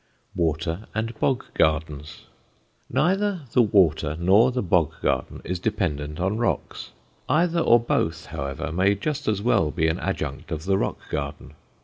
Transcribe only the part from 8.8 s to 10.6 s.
just as well be an adjunct